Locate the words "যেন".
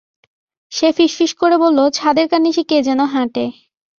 2.83-2.99